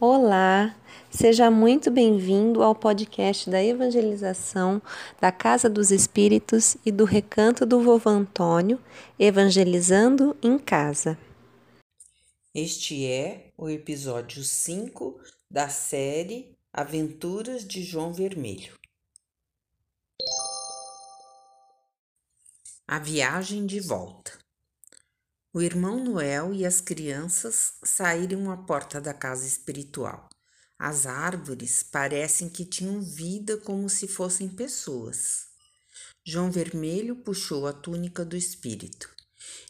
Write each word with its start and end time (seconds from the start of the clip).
Olá, 0.00 0.78
seja 1.10 1.50
muito 1.50 1.90
bem-vindo 1.90 2.62
ao 2.62 2.72
podcast 2.72 3.50
da 3.50 3.60
evangelização 3.60 4.80
da 5.20 5.32
Casa 5.32 5.68
dos 5.68 5.90
Espíritos 5.90 6.76
e 6.86 6.92
do 6.92 7.04
Recanto 7.04 7.66
do 7.66 7.82
Vovô 7.82 8.08
Antônio, 8.08 8.80
Evangelizando 9.18 10.36
em 10.40 10.56
Casa. 10.56 11.18
Este 12.54 13.04
é 13.06 13.50
o 13.58 13.68
episódio 13.68 14.44
5 14.44 15.18
da 15.50 15.68
série 15.68 16.56
Aventuras 16.72 17.66
de 17.66 17.82
João 17.82 18.12
Vermelho. 18.12 18.74
A 22.86 23.00
viagem 23.00 23.66
de 23.66 23.80
volta. 23.80 24.27
O 25.58 25.60
irmão 25.60 25.98
Noel 25.98 26.54
e 26.54 26.64
as 26.64 26.80
crianças 26.80 27.72
saíram 27.82 28.48
à 28.48 28.56
porta 28.56 29.00
da 29.00 29.12
casa 29.12 29.44
espiritual. 29.44 30.28
As 30.78 31.04
árvores 31.04 31.82
parecem 31.82 32.48
que 32.48 32.64
tinham 32.64 33.02
vida 33.02 33.56
como 33.56 33.90
se 33.90 34.06
fossem 34.06 34.48
pessoas. 34.48 35.48
João 36.24 36.48
Vermelho 36.48 37.16
puxou 37.24 37.66
a 37.66 37.72
túnica 37.72 38.24
do 38.24 38.36
espírito. 38.36 39.12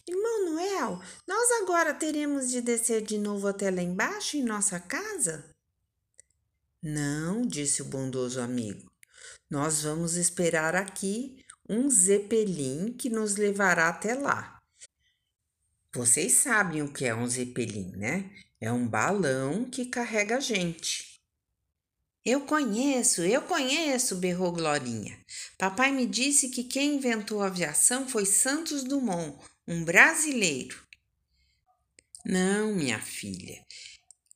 Irmão 0.06 0.52
Noel, 0.52 1.00
nós 1.26 1.50
agora 1.62 1.94
teremos 1.94 2.50
de 2.50 2.60
descer 2.60 3.00
de 3.00 3.16
novo 3.16 3.48
até 3.48 3.70
lá 3.70 3.80
embaixo 3.80 4.36
em 4.36 4.44
nossa 4.44 4.78
casa? 4.78 5.48
Não, 6.82 7.46
disse 7.46 7.80
o 7.80 7.86
bondoso 7.86 8.42
amigo. 8.42 8.92
Nós 9.50 9.84
vamos 9.84 10.16
esperar 10.16 10.74
aqui 10.74 11.42
um 11.66 11.88
zeppelin 11.88 12.92
que 12.92 13.08
nos 13.08 13.36
levará 13.36 13.88
até 13.88 14.14
lá. 14.14 14.57
Vocês 15.94 16.32
sabem 16.32 16.82
o 16.82 16.92
que 16.92 17.06
é 17.06 17.14
um 17.14 17.26
zeppelin, 17.26 17.92
né? 17.96 18.30
É 18.60 18.70
um 18.70 18.86
balão 18.86 19.64
que 19.64 19.86
carrega 19.86 20.38
gente. 20.38 21.18
Eu 22.22 22.42
conheço, 22.42 23.22
eu 23.22 23.40
conheço, 23.40 24.16
berrou 24.16 24.52
Glorinha. 24.52 25.18
Papai 25.56 25.90
me 25.90 26.04
disse 26.04 26.50
que 26.50 26.62
quem 26.62 26.96
inventou 26.96 27.42
a 27.42 27.46
aviação 27.46 28.06
foi 28.06 28.26
Santos 28.26 28.84
Dumont, 28.84 29.38
um 29.66 29.82
brasileiro. 29.82 30.78
Não, 32.22 32.74
minha 32.74 33.00
filha, 33.00 33.64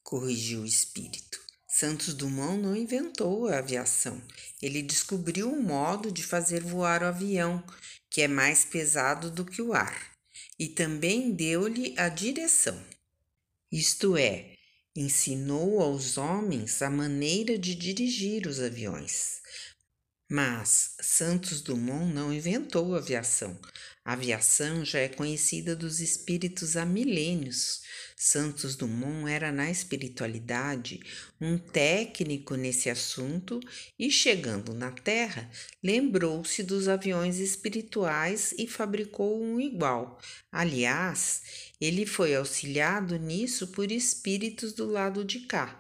corrigiu 0.03 0.63
o 0.63 0.67
espírito. 0.67 1.39
Santos 1.69 2.15
Dumont 2.15 2.63
não 2.63 2.75
inventou 2.75 3.49
a 3.49 3.59
aviação. 3.59 4.23
Ele 4.63 4.81
descobriu 4.81 5.53
um 5.53 5.61
modo 5.61 6.11
de 6.11 6.23
fazer 6.23 6.63
voar 6.63 7.03
o 7.03 7.07
avião, 7.07 7.63
que 8.09 8.23
é 8.23 8.29
mais 8.29 8.65
pesado 8.65 9.31
do 9.31 9.45
que 9.45 9.61
o 9.61 9.75
ar 9.75 10.12
e 10.63 10.69
também 10.69 11.33
deu-lhe 11.33 11.93
a 11.99 12.09
direção. 12.09 12.81
Isto 13.73 14.17
é, 14.17 14.57
ensinou 14.95 15.81
aos 15.81 16.17
homens 16.17 16.81
a 16.83 16.89
maneira 16.89 17.59
de 17.59 17.75
dirigir 17.75 18.47
os 18.47 18.61
aviões. 18.61 19.41
Mas 20.35 20.95
Santos 20.99 21.61
Dumont 21.61 22.11
não 22.11 22.33
inventou 22.33 22.95
a 22.95 22.99
aviação. 23.01 23.61
A 24.03 24.15
aviação 24.15 24.83
já 24.83 25.01
é 25.01 25.09
conhecida 25.11 25.77
dos 25.77 26.01
espíritos 26.01 26.75
há 26.75 26.87
milênios. 26.87 27.83
Santos 28.17 28.75
Dumont 28.75 29.31
era, 29.31 29.53
na 29.53 29.71
espiritualidade, 29.71 31.01
um 31.39 31.59
técnico 31.59 32.55
nesse 32.55 32.89
assunto 32.89 33.61
e, 33.99 34.11
chegando 34.11 34.73
na 34.73 34.91
Terra, 34.91 35.51
lembrou-se 35.85 36.63
dos 36.63 36.89
aviões 36.89 37.39
espirituais 37.39 38.55
e 38.57 38.67
fabricou 38.67 39.39
um 39.39 39.61
igual. 39.61 40.19
Aliás, 40.51 41.43
ele 41.79 42.07
foi 42.07 42.35
auxiliado 42.35 43.19
nisso 43.19 43.67
por 43.67 43.93
espíritos 43.93 44.73
do 44.73 44.87
lado 44.87 45.27
de 45.27 45.41
cá. 45.41 45.79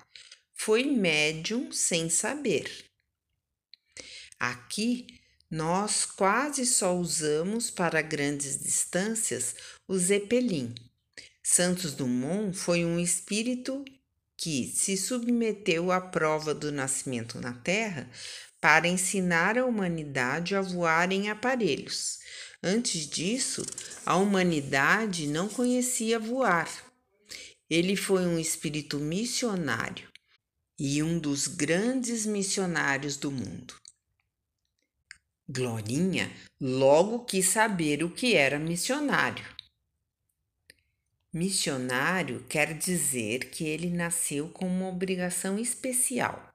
Foi 0.54 0.84
médium 0.84 1.72
sem 1.72 2.10
saber. 2.10 2.91
Aqui, 4.42 5.06
nós 5.48 6.04
quase 6.04 6.66
só 6.66 6.96
usamos 6.96 7.70
para 7.70 8.02
grandes 8.02 8.60
distâncias 8.60 9.54
o 9.86 9.96
Zeppelin. 9.96 10.74
Santos 11.44 11.94
Dumont 11.94 12.52
foi 12.52 12.84
um 12.84 12.98
espírito 12.98 13.84
que 14.36 14.66
se 14.66 14.96
submeteu 14.96 15.92
à 15.92 16.00
prova 16.00 16.52
do 16.52 16.72
nascimento 16.72 17.40
na 17.40 17.52
Terra 17.52 18.10
para 18.60 18.88
ensinar 18.88 19.56
a 19.56 19.64
humanidade 19.64 20.56
a 20.56 20.60
voar 20.60 21.12
em 21.12 21.30
aparelhos. 21.30 22.18
Antes 22.60 23.06
disso, 23.06 23.64
a 24.04 24.16
humanidade 24.16 25.28
não 25.28 25.48
conhecia 25.48 26.18
voar. 26.18 26.68
Ele 27.70 27.94
foi 27.94 28.26
um 28.26 28.40
espírito 28.40 28.98
missionário 28.98 30.08
e 30.76 31.00
um 31.00 31.16
dos 31.16 31.46
grandes 31.46 32.26
missionários 32.26 33.16
do 33.16 33.30
mundo. 33.30 33.81
Glorinha 35.48 36.30
logo 36.60 37.24
quis 37.24 37.46
saber 37.46 38.04
o 38.04 38.10
que 38.10 38.34
era 38.34 38.58
missionário. 38.58 39.44
Missionário 41.32 42.44
quer 42.48 42.76
dizer 42.76 43.50
que 43.50 43.64
ele 43.64 43.90
nasceu 43.90 44.48
com 44.48 44.66
uma 44.66 44.88
obrigação 44.88 45.58
especial. 45.58 46.52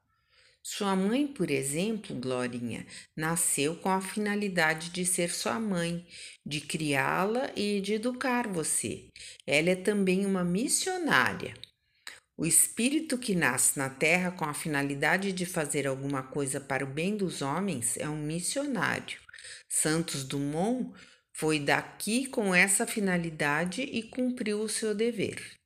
Sua 0.64 0.96
mãe, 0.96 1.26
por 1.26 1.50
exemplo, 1.50 2.16
Glorinha, 2.16 2.86
nasceu 3.16 3.76
com 3.76 3.90
a 3.90 4.02
finalidade 4.02 4.90
de 4.90 5.06
ser 5.06 5.32
sua 5.32 5.60
mãe, 5.60 6.06
de 6.46 6.62
criá-la 6.62 7.52
e 7.56 7.82
de 7.82 7.94
educar 7.94 8.48
você. 8.48 9.08
Ela 9.46 9.70
é 9.70 9.76
também 9.76 10.26
uma 10.26 10.44
missionária. 10.44 11.54
O 12.38 12.46
espírito 12.46 13.18
que 13.18 13.34
nasce 13.34 13.80
na 13.80 13.90
terra 13.90 14.30
com 14.30 14.46
a 14.46 14.54
finalidade 14.54 15.32
de 15.32 15.44
fazer 15.44 15.88
alguma 15.88 16.22
coisa 16.22 16.62
para 16.62 16.86
o 16.86 16.88
bem 16.88 17.18
dos 17.18 17.42
homens 17.42 17.98
é 17.98 18.08
um 18.08 18.22
missionário. 18.22 19.20
Santos 19.68 20.24
Dumont 20.24 20.94
foi 21.34 21.60
daqui 21.60 22.28
com 22.28 22.54
essa 22.54 22.86
finalidade 22.86 23.82
e 23.82 24.04
cumpriu 24.04 24.62
o 24.62 24.70
seu 24.70 24.94
dever. 24.94 25.58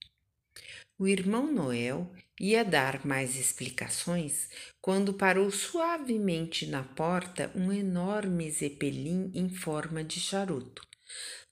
O 0.97 1.09
irmão 1.09 1.51
Noel 1.51 2.09
ia 2.39 2.63
dar 2.63 3.05
mais 3.05 3.35
explicações 3.35 4.47
quando 4.79 5.13
parou 5.13 5.51
suavemente 5.51 6.65
na 6.67 6.83
porta 6.83 7.51
um 7.53 7.73
enorme 7.73 8.49
zeppelin 8.49 9.29
em 9.33 9.49
forma 9.49 10.05
de 10.05 10.21
charuto. 10.21 10.87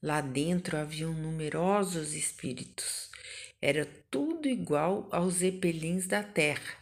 Lá 0.02 0.22
dentro 0.22 0.78
haviam 0.78 1.12
numerosos 1.13 2.13
espíritos. 2.13 3.09
Era 3.62 3.86
tudo 4.09 4.47
igual 4.47 5.08
aos 5.12 5.36
zeppelins 5.36 6.08
da 6.08 6.24
Terra. 6.24 6.80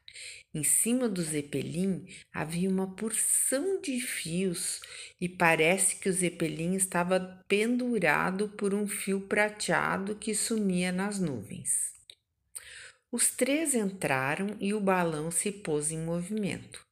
Em 0.54 0.64
cima 0.64 1.10
do 1.10 1.22
zeppelin 1.22 2.08
havia 2.34 2.70
uma 2.70 2.96
porção 2.96 3.82
de 3.82 4.00
fios 4.00 4.80
e 5.20 5.28
parece 5.28 5.98
que 5.98 6.10
o 6.10 6.14
zeppelin 6.14 6.74
estava 6.76 7.20
pendurado 7.48 8.50
por 8.50 8.74
um 8.74 8.88
fio 8.88 9.22
prateado 9.22 10.16
que 10.16 10.34
sumia 10.34 10.92
nas 10.92 11.20
nuvens. 11.20 11.94
Os 13.12 13.30
três 13.30 13.74
entraram 13.76 14.56
e 14.60 14.74
o 14.74 14.80
balão 14.80 15.32
se 15.32 15.52
pôs 15.52 15.92
em 15.92 16.00
movimento. 16.00 16.86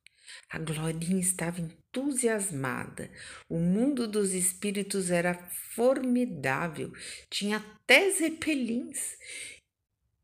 A 0.49 0.59
Glorinha 0.59 1.19
estava 1.19 1.59
entusiasmada. 1.59 3.09
O 3.49 3.57
mundo 3.57 4.07
dos 4.07 4.33
espíritos 4.33 5.09
era 5.11 5.33
formidável, 5.73 6.91
tinha 7.29 7.57
até 7.57 8.09
zeppelins 8.11 9.17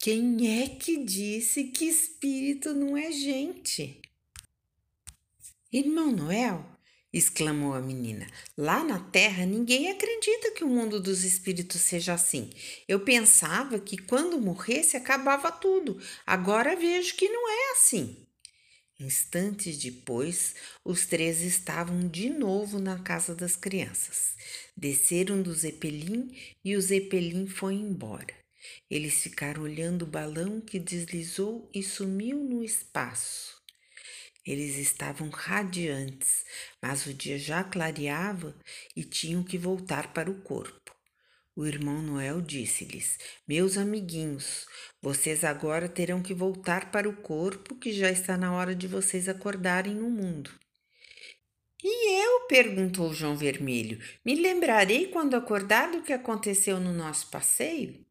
quem 0.01 0.63
é 0.63 0.67
que 0.67 0.97
disse 0.97 1.65
que 1.65 1.85
espírito 1.85 2.73
não 2.73 2.97
é 2.97 3.11
gente? 3.11 4.01
Irmão 5.71 6.11
Noel, 6.11 6.65
exclamou 7.13 7.75
a 7.75 7.81
menina, 7.81 8.25
lá 8.57 8.83
na 8.83 8.97
Terra 8.97 9.45
ninguém 9.45 9.91
acredita 9.91 10.53
que 10.53 10.63
o 10.63 10.67
mundo 10.67 10.99
dos 10.99 11.23
espíritos 11.23 11.81
seja 11.81 12.15
assim. 12.15 12.49
Eu 12.87 13.01
pensava 13.01 13.79
que 13.79 13.95
quando 13.95 14.41
morresse 14.41 14.97
acabava 14.97 15.51
tudo. 15.51 16.01
Agora 16.25 16.75
vejo 16.75 17.15
que 17.15 17.29
não 17.29 17.47
é 17.47 17.73
assim. 17.73 18.25
Instantes 18.99 19.77
depois, 19.77 20.55
os 20.83 21.05
três 21.05 21.41
estavam 21.41 22.07
de 22.07 22.27
novo 22.31 22.79
na 22.79 22.97
casa 22.97 23.35
das 23.35 23.55
crianças. 23.55 24.35
Desceram 24.75 25.43
do 25.43 25.53
Zeppelin 25.53 26.35
e 26.65 26.75
o 26.75 26.81
Zeppelin 26.81 27.45
foi 27.45 27.75
embora. 27.75 28.40
Eles 28.89 29.21
ficaram 29.21 29.63
olhando 29.63 30.03
o 30.03 30.07
balão 30.07 30.61
que 30.61 30.79
deslizou 30.79 31.69
e 31.73 31.81
sumiu 31.81 32.43
no 32.43 32.63
espaço. 32.63 33.61
Eles 34.45 34.77
estavam 34.77 35.29
radiantes, 35.29 36.43
mas 36.81 37.05
o 37.05 37.13
dia 37.13 37.37
já 37.37 37.63
clareava 37.63 38.57
e 38.95 39.03
tinham 39.03 39.43
que 39.43 39.57
voltar 39.57 40.13
para 40.13 40.31
o 40.31 40.41
corpo. 40.41 40.95
O 41.55 41.65
irmão 41.65 42.01
Noel 42.01 42.41
disse-lhes: 42.41 43.19
Meus 43.47 43.77
amiguinhos, 43.77 44.65
vocês 45.01 45.43
agora 45.43 45.87
terão 45.87 46.21
que 46.23 46.33
voltar 46.33 46.91
para 46.91 47.07
o 47.07 47.17
corpo, 47.17 47.75
que 47.75 47.91
já 47.91 48.09
está 48.09 48.37
na 48.37 48.53
hora 48.53 48.73
de 48.73 48.87
vocês 48.87 49.29
acordarem 49.29 49.93
no 49.93 50.09
mundo. 50.09 50.49
E 51.83 52.23
eu? 52.23 52.47
perguntou 52.47 53.13
João 53.13 53.35
Vermelho. 53.35 53.99
Me 54.23 54.35
lembrarei 54.35 55.07
quando 55.07 55.35
acordar 55.35 55.91
do 55.91 56.01
que 56.01 56.13
aconteceu 56.13 56.79
no 56.79 56.93
nosso 56.93 57.29
passeio? 57.29 58.05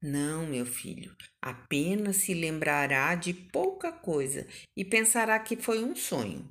Não, 0.00 0.46
meu 0.46 0.64
filho, 0.64 1.12
apenas 1.42 2.16
se 2.16 2.32
lembrará 2.32 3.16
de 3.16 3.34
pouca 3.34 3.90
coisa 3.90 4.46
e 4.76 4.84
pensará 4.84 5.36
que 5.40 5.56
foi 5.56 5.82
um 5.82 5.96
sonho. 5.96 6.48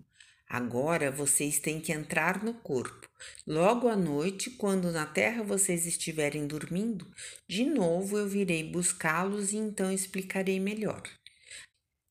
Agora 0.50 1.10
vocês 1.12 1.58
têm 1.58 1.80
que 1.80 1.94
entrar 1.94 2.44
no 2.44 2.54
corpo. 2.54 3.08
Logo 3.46 3.88
à 3.88 3.96
noite, 3.96 4.50
quando 4.52 4.92
na 4.92 5.06
terra 5.06 5.44
vocês 5.44 5.86
estiverem 5.86 6.46
dormindo, 6.46 7.10
de 7.48 7.66
novo 7.66 8.18
eu 8.18 8.28
virei 8.28 8.70
buscá-los 8.70 9.54
e 9.54 9.58
então 9.58 9.92
explicarei 9.92 10.60
melhor. 10.60 11.04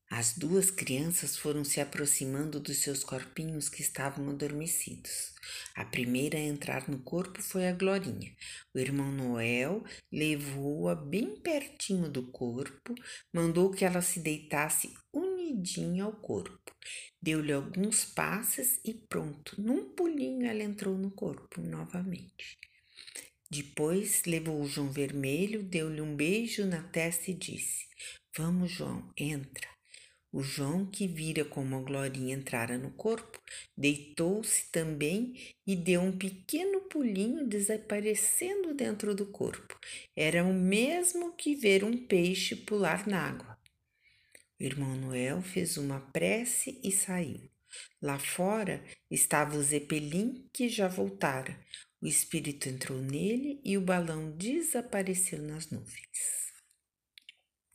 As 0.09 0.37
duas 0.37 0.71
crianças 0.71 1.35
foram 1.35 1.65
se 1.65 1.81
aproximando 1.81 2.61
dos 2.61 2.77
seus 2.77 3.03
corpinhos 3.03 3.67
que 3.67 3.81
estavam 3.81 4.29
adormecidos. 4.29 5.33
A 5.75 5.83
primeira 5.83 6.37
a 6.37 6.41
entrar 6.41 6.87
no 6.87 6.99
corpo 6.99 7.41
foi 7.41 7.67
a 7.67 7.73
Glorinha. 7.73 8.33
O 8.73 8.79
irmão 8.79 9.11
Noel 9.11 9.83
levou-a 10.09 10.95
bem 10.95 11.35
pertinho 11.35 12.09
do 12.09 12.23
corpo, 12.31 12.95
mandou 13.33 13.69
que 13.69 13.83
ela 13.83 14.01
se 14.01 14.21
deitasse 14.21 14.93
unidinha 15.13 16.05
ao 16.05 16.13
corpo. 16.13 16.73
Deu-lhe 17.21 17.51
alguns 17.51 18.05
passes 18.05 18.79
e 18.85 18.93
pronto, 18.93 19.61
num 19.61 19.93
pulinho 19.93 20.47
ela 20.47 20.63
entrou 20.63 20.97
no 20.97 21.11
corpo 21.11 21.59
novamente. 21.59 22.57
Depois 23.49 24.23
levou 24.25 24.61
o 24.61 24.67
João 24.67 24.89
Vermelho, 24.89 25.63
deu-lhe 25.63 25.99
um 25.99 26.15
beijo 26.15 26.65
na 26.65 26.81
testa 26.81 27.29
e 27.29 27.33
disse: 27.33 27.85
Vamos, 28.35 28.71
João, 28.71 29.11
entra. 29.17 29.76
O 30.31 30.43
João, 30.43 30.85
que 30.85 31.07
vira 31.07 31.45
como 31.45 31.77
a 31.77 31.81
Glorinha 31.81 32.35
entrara 32.35 32.77
no 32.77 32.91
corpo, 32.91 33.41
deitou-se 33.77 34.69
também 34.71 35.55
e 35.65 35.75
deu 35.75 36.01
um 36.01 36.17
pequeno 36.17 36.81
pulinho 36.81 37.47
desaparecendo 37.47 38.73
dentro 38.73 39.15
do 39.15 39.25
corpo. 39.25 39.79
Era 40.15 40.43
o 40.43 40.53
mesmo 40.53 41.33
que 41.33 41.55
ver 41.55 41.83
um 41.83 42.05
peixe 42.05 42.55
pular 42.55 43.07
na 43.07 43.21
água. 43.21 43.57
O 44.59 44.63
irmão 44.63 44.95
Noel 44.95 45.41
fez 45.41 45.77
uma 45.77 45.99
prece 45.99 46.79
e 46.83 46.91
saiu. 46.91 47.49
Lá 48.01 48.19
fora 48.19 48.83
estava 49.09 49.55
o 49.55 49.63
Zeppelin, 49.63 50.49
que 50.51 50.67
já 50.67 50.87
voltara. 50.87 51.57
O 52.01 52.05
espírito 52.05 52.67
entrou 52.67 52.99
nele 52.99 53.61
e 53.63 53.77
o 53.77 53.81
balão 53.81 54.31
desapareceu 54.31 55.41
nas 55.41 55.69
nuvens. 55.69 56.46